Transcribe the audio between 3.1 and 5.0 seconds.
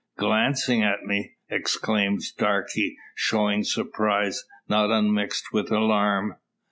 showing surprise, not